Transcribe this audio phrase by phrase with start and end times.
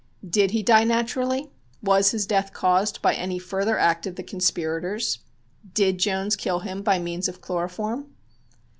[0.27, 1.51] Did he die naturally?
[1.83, 5.19] Was his death caused by any further act of the conspirators?
[5.75, 8.07] Did Jones kill him by means of chloroform?